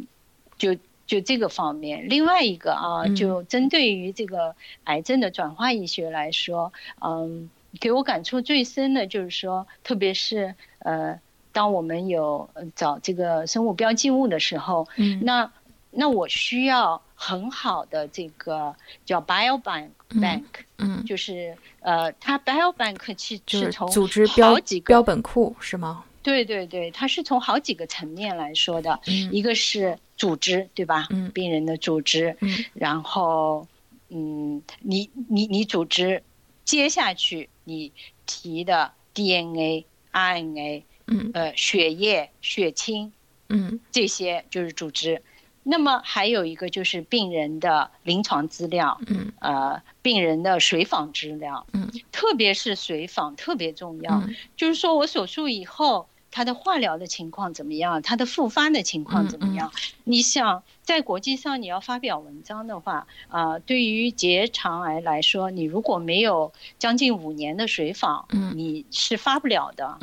[0.59, 2.11] 就就这个方面。
[2.11, 4.55] 另外一个啊，就针对于这个
[4.85, 7.49] 癌症的转化医学来说，嗯。
[7.81, 11.19] 给我感触最深的就是说，特别是呃，
[11.53, 15.51] 当我们有找这个生物标记物的时候，嗯，那
[15.91, 20.45] 那我需要很好的这个叫 biobank bank，
[20.79, 26.05] 嗯，就是呃，它 biobank 其实是从组织标标本库是吗？
[26.23, 31.07] 对对对，它是从好几个层面来说的，一个是组织对吧？
[31.11, 33.67] 嗯，病人的组织，嗯，然后
[34.09, 36.23] 嗯，你你你组织。
[36.67, 37.93] 接下去你
[38.27, 43.13] 提的 DNA、RNA，嗯，呃，血液、血清，
[43.49, 45.23] 嗯，这些就是组织。
[45.63, 54.23] 那么还有一个就是病人的临床资料，嗯，呃，病人的随访资料，嗯，特别是随访特别重要。
[54.57, 56.09] 就是说我手术以后。
[56.37, 58.03] 他的化疗的情况怎么样？
[58.03, 59.73] 他的复发的情况怎么样？
[60.05, 69.99] 你想在国际上你要发表文章的话，啊，对于结肠癌来说，你如果没有将近五年的随访，你是发不了的，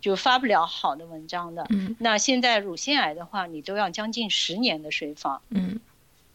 [0.00, 1.66] 就发不了好的文章的。
[1.98, 5.42] 那现在乳腺癌的话，你都要将近十年的随访，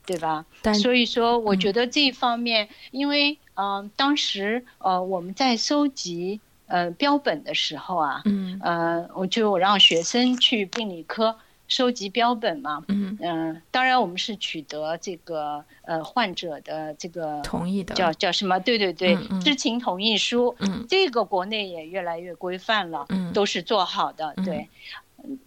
[0.06, 0.46] 对吧？
[0.76, 6.40] 所以说，我觉得这一方面，因为嗯，当时呃，我们在收集。
[6.70, 11.36] 呃，标本的时候啊，嗯，呃，我就让学生去病理科
[11.68, 18.60] 收集标本嘛，嗯嗯，当然我们是取得这个呃患者的这个同意的，叫叫什么？
[18.60, 24.68] 对对对，知情同意书，嗯，这个国内也越来越规范了，嗯，都是做好的，对。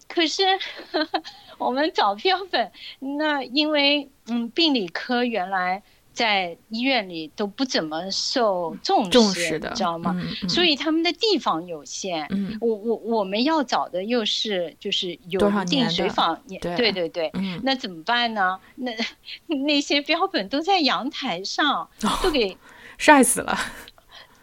[0.07, 0.43] 可是
[1.57, 5.81] 我们找标本，那因为嗯，病理科原来。
[6.13, 10.15] 在医院里都不怎么受重视，你知道吗？
[10.47, 12.27] 所以他们的地方有限。
[12.61, 17.31] 我我我们要找的又是就是有定水访，对对对。
[17.63, 18.59] 那怎么办呢？
[18.75, 18.91] 那
[19.65, 21.89] 那些标本都在阳台上，
[22.21, 22.55] 都给
[22.99, 23.57] 晒死了。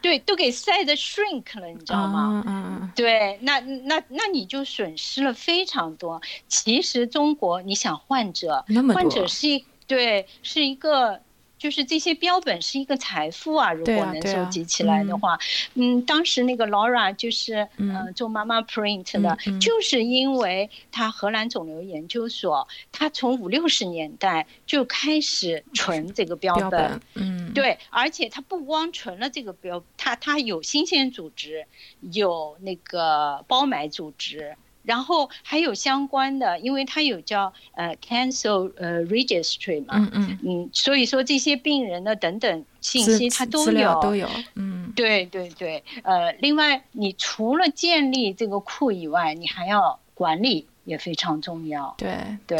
[0.03, 2.43] 对，都给晒的 shrink 了，你知道吗？
[2.47, 6.21] 嗯对，那那那你就损失了非常多。
[6.49, 11.21] 其实中国，你想患者，患者是一对是一个。
[11.61, 15.39] 就是这些标本是一个财富啊，如果能收集起来的话，
[15.75, 18.01] 嗯，当时那个 Laura 就是嗯。
[18.15, 31.67] 做妈妈 print 的，就是因为他荷兰肿瘤研究所，他从五六十年代就开始存这个标本，嗯，对，而且他不光存了这个标，他他有新鲜组织，
[32.01, 34.57] 有那个包埋组织。
[34.91, 40.39] 然后还有相关的，因为它有叫呃 cancel 呃 registry 嘛，嗯嗯。
[40.43, 44.01] 嗯，所以说这些病人的等等信息它都有。
[44.03, 52.13] 都有，嗯，对对对，呃，另外你除了建立这个库以外，你还要管理也非常重要，对
[52.49, 52.59] 对。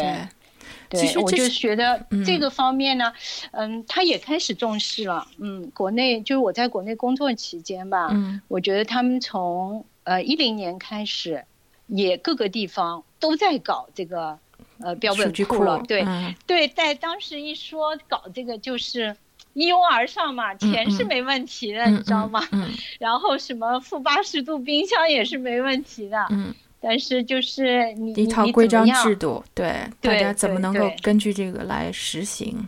[0.87, 3.11] 对，我就觉得这个方面呢，
[3.51, 11.43] 嗯，他也开始重视了，嗯，国内就是我在国内工作期间吧，嗯，我觉得他们从呃一零年开始。
[11.91, 14.39] 也各个地方都在搞这个，
[14.79, 15.83] 呃，标本库了。
[15.87, 16.05] 对，
[16.47, 19.15] 对，在当时一说搞这个，就是
[19.53, 22.41] 一拥而上嘛，钱是没问题的，你知道吗？
[22.97, 26.25] 然后什么负八十度冰箱也是没问题的。
[26.31, 26.55] 嗯。
[26.83, 32.67] 但是就是你一套规章制度，对大家怎么能够根据这个来实行？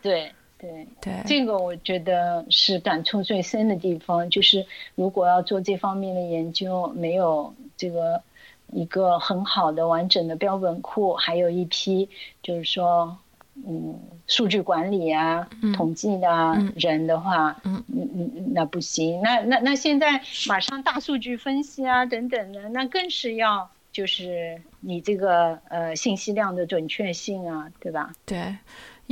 [0.00, 0.32] 对。
[0.62, 8.22] 对对，这个我觉得是感触最深的地方，就是如果要做这方面的研究，没有这个
[8.68, 12.08] 一个很好的完整的标本库，还有一批
[12.44, 13.18] 就是说，
[13.66, 13.98] 嗯，
[14.28, 19.20] 数据管理啊、统计的人的话，嗯嗯嗯，那不行。
[19.20, 28.12] 那那那现在马上大数据分析啊等等的，那更是要就是你这个呃信息量的准确性啊，对吧？
[28.24, 28.56] 对。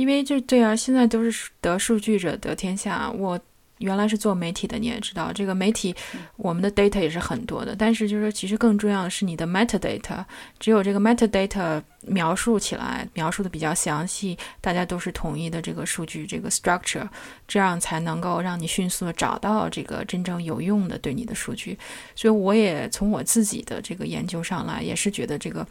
[0.01, 3.07] 因为就对啊，现在都是得数据者得天下。
[3.11, 3.39] 我
[3.77, 5.95] 原来是做媒体的，你也知道，这个媒体
[6.37, 7.75] 我们的 data 也是很多的。
[7.75, 10.25] 但是就是说，其实更重要的是你的 metadata。
[10.59, 17.07] 只有这个 metadata 描述起来，描述的比较详细，大家都是统一的这个数据这个 structure，
[17.47, 21.77] 这样才能够让你迅速的找到这个真正有用的对你的数据。
[22.15, 25.67] 所以我也从我自己的这个研究上来，也是觉得这个。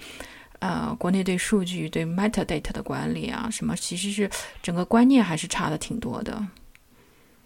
[0.60, 4.30] 呃，国内对数据、对 metadata 的管理啊，什么其实是
[4.62, 6.40] 整个观念还是差的挺多的。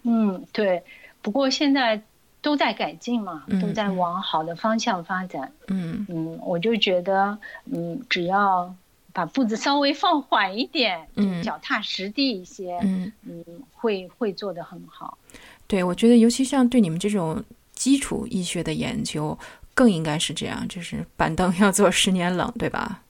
[0.03, 0.83] 嗯，对。
[1.21, 1.99] 不过现在
[2.41, 5.51] 都在改进嘛，都在往好的方向发展。
[5.69, 7.35] 嗯嗯，我就觉得，
[7.65, 8.75] 嗯，只要
[9.11, 13.43] 把步子稍微放缓一点，嗯，脚踏实地一些，嗯嗯，
[13.73, 15.17] 会会做得很好。
[15.65, 17.43] 对，我觉得尤其像对你们这种
[17.73, 19.35] 基础医学的研究，
[19.73, 23.01] 更应该是这样，就是板凳要坐十年冷，对吧？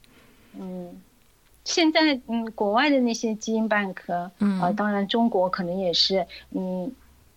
[0.60, 1.02] 嗯，
[1.64, 3.96] 现在嗯，国外的那些基因 bank，
[4.40, 6.92] 嗯，啊，当然中国可能也是，嗯，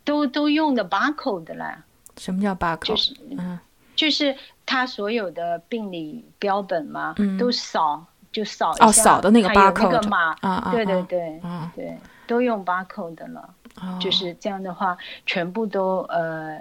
[0.04, 1.84] 都都用的 barcode 了。
[2.16, 2.84] 什么叫 barcode？
[2.84, 3.58] 就是嗯，
[3.94, 10.36] 就是它所有的病理标本嘛，都扫就扫哦，扫的那个 barcode 码。
[10.40, 13.54] 啊，对对对，嗯对，都用 barcode 了，
[14.00, 14.96] 就是这样的话，
[15.26, 16.58] 全部都呃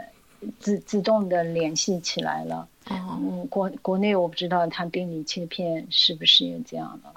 [0.60, 2.68] 自自动的联系起来了。
[2.90, 7.12] 嗯，国国内我不知道它病理切片是不是也这样的。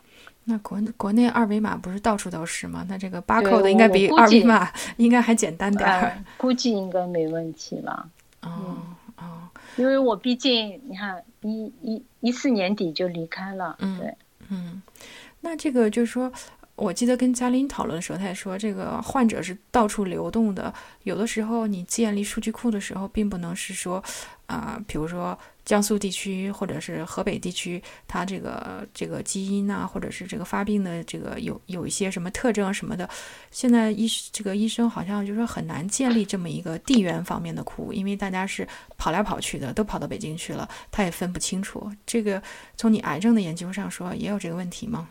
[0.45, 2.85] 那国国内二维码不是到处都是吗？
[2.89, 6.25] 那这个八扣的应该比二维码应该还简单点儿。
[6.37, 8.09] 估计应该没问题吧？
[8.41, 8.77] 哦
[9.17, 13.77] 哦，因为我毕竟你看一一一四年底就离开了。
[13.79, 14.15] 嗯，对，
[14.49, 14.83] 嗯，
[15.41, 16.33] 那这个就是说。
[16.81, 20.73] 我记得跟嘉玲讨论的时候，他也说这个患者是到处流动的。
[21.03, 24.03] 有的时候你建立数据库的时候，并不能是说，
[24.47, 33.07] 啊，比如说江苏地区或者是河北地区，它这个这个基因呐，或者是这个发病的这个有有一些什么特征什么的。
[33.51, 38.67] 现在医这个医生好像就说很难建立这么一个地缘方面的库，因为大家是
[38.97, 41.93] 跑来跑去的，都跑到北京去了，他也分不清楚。
[42.07, 42.43] 这个
[42.79, 45.07] 从你癌症的研究上说，也有这个问题吗？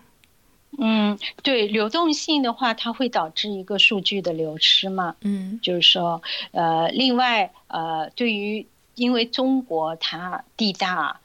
[0.77, 5.15] 嗯，对，流动性的话，它会导致一个数据的流失嘛。
[5.21, 8.65] 嗯，就是说，呃，另外，呃，对于
[8.95, 11.19] 因为中国它地大，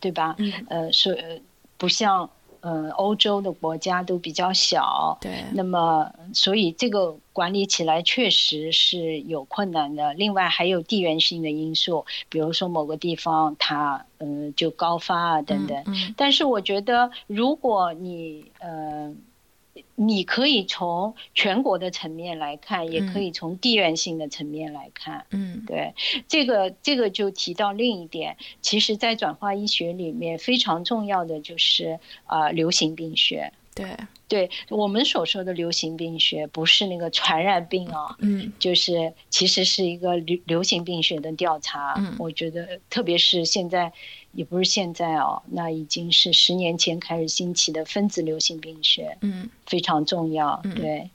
[0.00, 0.34] 对吧？
[0.38, 1.42] 嗯，呃，是
[1.76, 2.30] 不像。
[2.60, 10.12] 呃，欧洲的国家都比较小，对，那么所以这个管理起来确实是有困难的。
[10.14, 15.84] 另外还有地缘性的因素，比如说某个地方它嗯就高发啊等等。
[16.16, 19.14] 但是我觉得，如果你呃。
[19.94, 25.26] 你可以从全国的层面来看，也可以从地缘性的层面来看。
[25.30, 25.94] 嗯，对，
[26.26, 33.52] 这个这个就提到另一点，其实，在转化医学里面非常重要的就是啊，流行病学。
[33.78, 33.96] 对，
[34.28, 41.94] 对我们所说的流行病学，不是那个传染病啊，嗯，就是其实是一个流流行病学的调查。
[41.96, 43.92] 嗯，我觉得特别是现在。
[44.32, 51.08] 也不是现在哦，那已经是十年前开始兴起的分子流行病学，嗯，非常重要，对。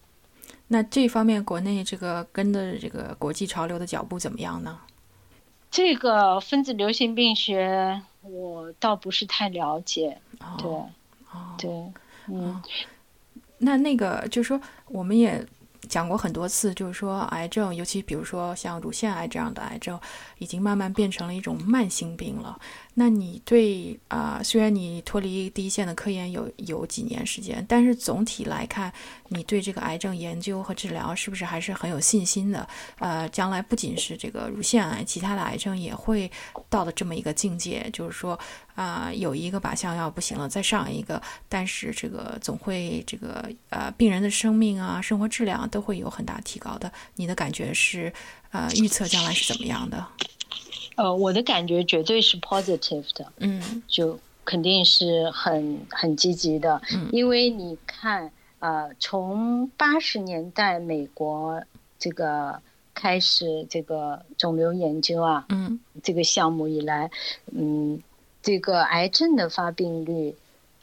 [0.67, 4.79] 那这方面国内这个跟的这个国际潮流的脚步怎么样呢？
[5.69, 10.19] 这个分子流行病学我倒不是太了解，
[10.57, 10.69] 对，
[11.59, 11.69] 对，
[12.27, 12.61] 嗯，
[13.57, 15.45] 那那个就是说我们也。
[15.89, 19.99] 讲过很多次，就是说癌症，尤其比如说像乳腺癌这样的癌症，
[20.43, 22.59] 已经慢慢变成了一种慢性病了。
[22.95, 28.93] 那你对啊，虽然你脱离第一线的科研有有几年时间，但是总体来看，
[29.29, 32.67] 你对这个癌症研究和治疗是不是还是很有信心的？
[32.99, 36.29] 呃，将来不仅是这个乳腺癌，其他的癌症也会
[36.69, 38.39] 到了这么一个境界，就是说
[38.75, 41.19] 啊，有一个靶向药不行了，再上一个，
[41.49, 46.91] 但是这个总会这个呃，病人的生命啊，生活质量都会有很大提高的。
[47.15, 48.13] 你的感觉是，
[48.53, 50.07] 呃，预测将来是怎么样的？
[50.95, 61.63] 呃，我的感觉绝对是 positive 的，嗯，就肯定是很很积极的，嗯，因为你看，呃，从八十年代美国
[61.97, 62.61] 这个
[62.93, 67.09] 开始这个肿瘤研究啊，嗯，这个项目以来，
[67.51, 67.99] 嗯，
[68.43, 70.35] 这个癌症的发病率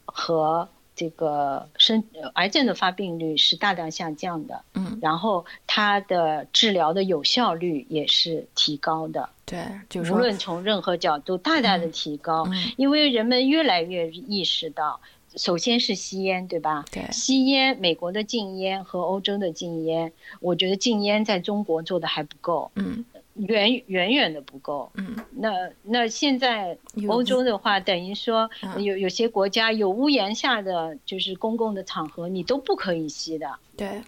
[0.03, 0.67] 和
[1.01, 2.03] 这个生
[2.35, 9.27] 癌症的发病率是大大下降的，嗯，然后它的治疗的有效率也是提高的。
[9.43, 12.47] 对，就是无论从任何角度，大大的提高，
[12.77, 15.01] 因为人们越来越意识到，
[15.35, 16.85] 首先是吸烟，对吧？
[16.91, 23.03] 对，吸烟，美国的禁烟和欧洲的禁烟，我觉得禁烟在中国做的还不够，嗯，
[23.47, 26.77] 远远远的不够，嗯，那那现在
[27.07, 34.01] 欧洲的话，等于说有有些国家有屋檐下的就是公共的场合，你都不可以吸的，对。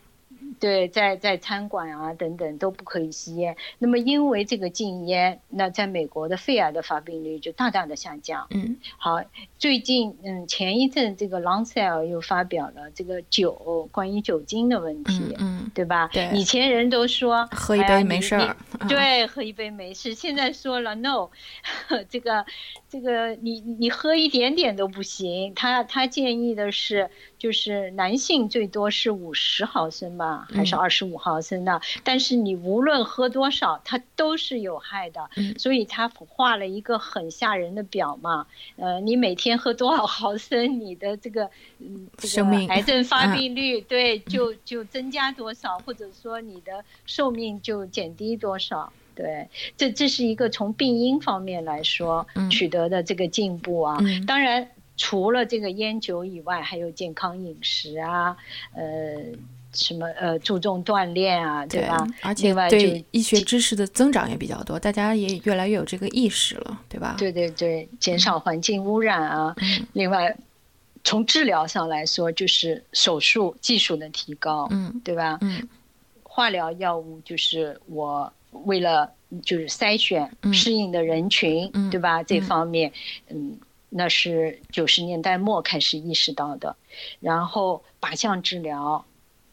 [0.64, 3.58] 对，在在餐馆啊等等都不可以吸烟。
[3.80, 8.48] 那么因为这个禁烟，那在美国的肺癌的发病率就大大的下降。
[8.52, 9.22] 嗯，好，
[9.58, 16.08] 最近嗯前一阵这个 Lancet 又发表了这个酒关于酒精的问题，嗯，对吧？
[16.14, 18.56] 对，以前人都说喝一杯没事儿，
[18.88, 20.16] 对，喝一杯没事。
[20.16, 21.30] 现在说了 no，
[22.08, 22.46] 这个
[22.88, 25.54] 这个你你喝一点点都不行。
[25.56, 27.10] 他他建议的是。
[27.44, 31.82] 就是男性最多是五十毫升吧，还是二十五毫升的？
[32.02, 35.30] 但是你无论喝多少，它都是有害的。
[35.58, 38.48] 所以他画了一个很吓人的表嘛。
[38.78, 48.94] 呃，你每天喝多少毫升，你的这个嗯这个癌症发病率对就就增加多少，或者说你的寿命就减低多少。
[49.16, 54.00] 对，这这是一个从病因方面来说取得的这个进步啊。
[54.26, 54.70] 当然。
[55.04, 58.38] 除了这个烟酒以外，还有健康饮食啊，
[58.74, 59.18] 呃，
[59.74, 62.08] 什么呃，注重锻炼啊，对吧？
[62.22, 67.18] 而且对医学知识的增长也比较多，大家也越来越有这个意识了，对吧？
[67.20, 69.54] 对对对，减少环境污染啊。
[69.92, 70.34] 另外，
[71.04, 75.38] 从治疗上来说，就是手术技术的提高，嗯，对吧？
[75.42, 75.68] 嗯，
[76.24, 79.12] 化疗药物就是我为了
[79.44, 82.24] 就是筛选适应的人群，对吧？
[82.24, 82.90] 这方面，
[83.28, 83.58] 嗯。
[83.96, 86.76] 那是九十年代末开始意识到的，
[87.20, 89.06] 然后靶向治疗，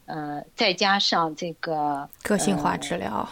[0.07, 3.29] 呃，再加上这个个性化治疗，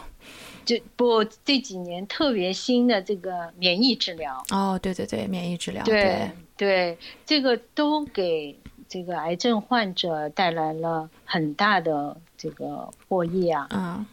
[0.67, 4.45] 这不这几年特别新的这个免疫治疗。
[4.51, 8.55] 哦，对对对，免疫治疗，对对，这个都给
[8.87, 13.67] 这个癌症患者带来了很大的这个获益啊。
[13.71, 14.05] 嗯，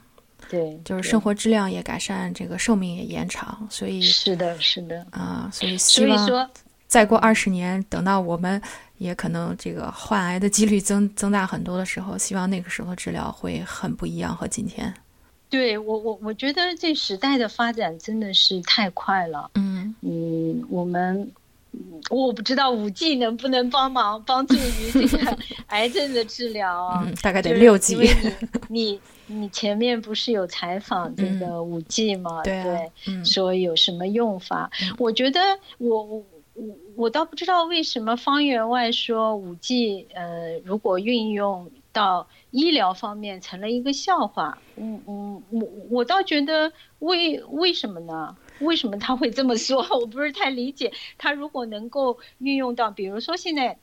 [0.50, 6.50] 对，就是生活质量也改善，这个寿命也延长，所以是的，是的，啊，所以所以说。
[6.96, 8.62] 再过二十年，等到我们
[9.00, 14.94] 也可能这个患癌的几率增增大很多的时候，希望那个时候治疗会很不一样和今天。
[15.50, 19.52] 对我，我我觉得这时代的发展真的是太快了。
[19.56, 21.30] 嗯嗯，我们
[22.10, 25.38] 我不知道五 G 能不能帮忙帮助于这个
[25.68, 27.06] 癌症的治疗啊？
[27.22, 27.98] 大概得六 G。
[28.70, 32.42] 你你前面不是有采访这个五 G 吗？
[32.42, 32.90] 对，
[33.26, 34.72] 说有什么用法？
[34.98, 35.42] 我觉得
[35.78, 36.24] 我我。
[36.56, 48.36] 我我倒不知道为什么方员外说五 G 呃如果运用到医疗方面成了一个笑话，嗯嗯我我倒觉得为为什么呢？
[48.60, 49.86] 为什么他会这么说？
[50.00, 50.92] 我不是太理解。
[51.18, 53.78] 他如果能够运用到，比如说现在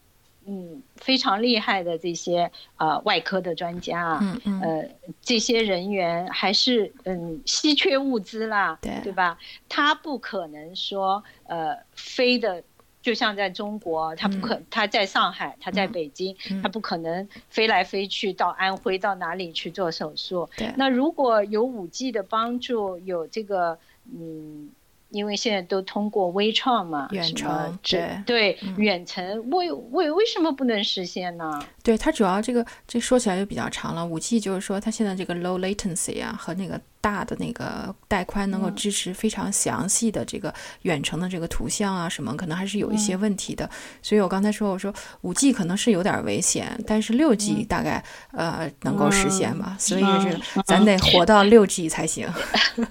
[0.47, 4.88] 嗯非常厉害的这些呃外科的专家，嗯嗯呃
[5.20, 9.38] 这些人员还是嗯稀缺物资啦，对对吧？
[9.68, 12.62] 他不可能说呃飞的。
[13.03, 20.49] 就像在中国，他不可他在上海，他在北京，他不可能飞来飞去到安徽到哪里去做手术。
[20.76, 23.76] 那如果有五 G 的帮助，有这个
[24.16, 24.70] 嗯
[25.12, 31.64] 因为现在都通过微创嘛，远程对对远程，为为为什么不能实现呢？
[31.82, 34.04] 对它主要这个这说起来就比较长了。
[34.04, 36.80] 五 G 就是说它现在这个 low latency 啊和那个。
[37.03, 43.68] 大的那个带宽能够支持非常详细的这个远程的这个图像啊什么，可能还是有一些问题的。
[44.00, 49.76] 所以我刚才说，我说五 G 可能是有点危险，但是六 G 大概呃能够实现嘛。
[49.78, 52.26] 所以是咱得活到六 G 才行。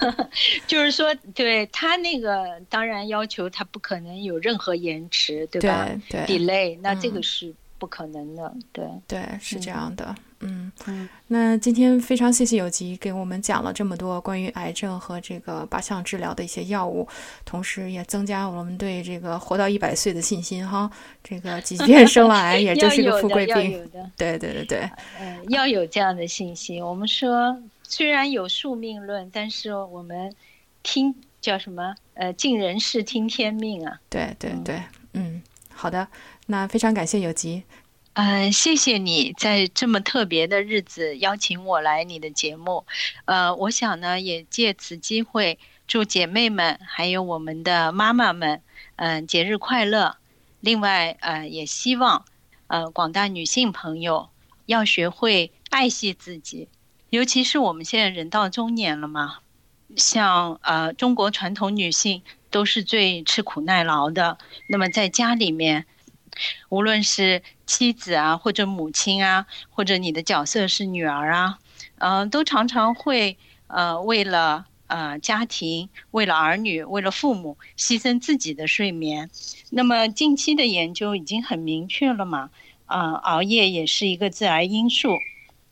[0.68, 5.88] 就是说，对它那个当然要求它不可能有任何延迟，对吧？
[6.10, 8.54] 对，delay，那这个是不可能的。
[8.72, 10.14] 对，对，是这样的。
[10.42, 17.08] 嗯嗯，那今天非常谢谢有吉给我们讲了这么多关于癌症和这个靶向治疗的一些药物，
[17.44, 20.90] 同时也增加我们对这个活到一百岁的信心哈。
[21.24, 23.90] 这个即 便生了癌，也就是个富贵病。
[24.16, 26.86] 对对对对，嗯，要有这样的信心。
[26.86, 30.32] 我们说虽然有宿命论，但是我们
[30.84, 31.96] 听叫什么？
[32.14, 34.00] 呃，尽人事听天命啊。
[34.08, 34.82] 对对对，
[35.14, 36.08] 嗯，好的，
[36.52, 37.64] 那非常感谢有吉。
[38.12, 42.86] 嗯，谢谢你在这么特别的日子邀请我来你的节目。
[43.24, 48.62] 呃，我想呢，也借此机会祝姐妹们还有我们的妈妈们，
[48.98, 50.18] 嗯，节日快乐。
[50.60, 52.26] 另外，呃，也希望，
[52.68, 54.28] 呃，广大女性朋友
[54.66, 56.68] 要学会爱惜自己，
[57.12, 59.38] 尤其是我们现在人到中年了嘛，
[59.96, 64.38] 像呃，中国传统女性都是最吃苦耐劳的。
[64.68, 65.86] 那么在家里面。
[66.70, 71.60] 无论是妻子啊，或者母亲啊，或者你的角色是女儿啊，
[72.00, 79.30] 嗯，都常常会呃为了呃家庭，为了儿女，为了父母，牺牲自己的睡眠。
[79.70, 82.50] 那么近期的研究已经很明确了嘛，
[82.86, 85.20] 啊，熬夜也是一个致癌因素。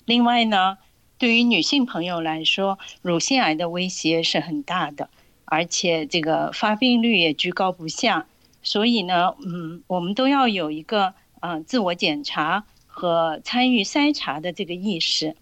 [0.05, 0.77] 另外呢，
[1.17, 5.09] 对于女性朋友来说，乳腺癌的威胁是很大的，
[5.45, 8.25] 而且这个发病率也居高不下。
[8.61, 15.35] 所以呢，嗯，我们都要有一个嗯自我检查和参与筛查的这个意识。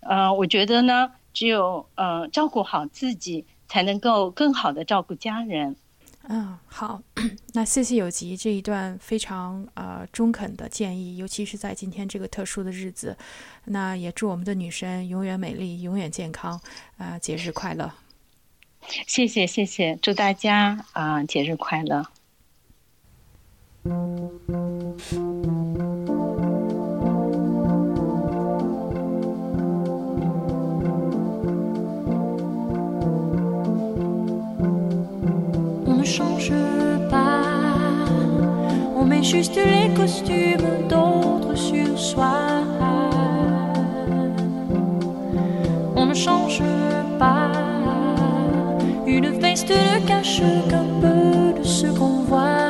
[0.00, 5.76] 呃，我觉得呢，只有呃照顾好自己，才能够更好的照顾家人。
[6.28, 7.02] 嗯，好，
[7.54, 13.16] 那谢谢有吉这一段非常呃中肯的建议，尤其是在今天这个特殊的日子。
[13.64, 16.60] 那也祝我们的女神永远美丽，永远健康，
[16.98, 17.90] 啊，节日快乐！
[19.06, 22.06] 谢谢谢谢，祝大家啊节日快乐
[39.22, 42.38] juste les costumes d'autres sur soi.
[45.94, 46.62] On ne change
[47.18, 47.52] pas,
[49.06, 52.69] une veste ne cache qu'un peu de ce qu'on voit.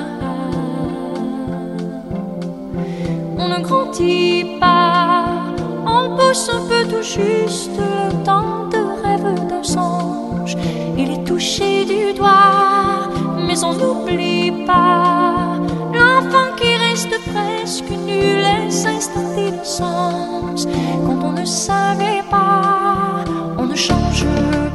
[5.86, 10.57] On pousse un peu tout juste le temps de rêve d'un songe.
[10.97, 13.11] Il est touché du doigt,
[13.47, 15.59] mais on n'oublie pas
[15.93, 20.68] l'enfant qui reste presque nul les instants d'innocence.
[21.05, 23.24] Quand on ne savait pas,
[23.59, 24.24] on ne change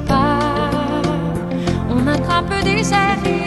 [0.07, 0.39] pas.
[1.89, 3.44] On attrape des ailes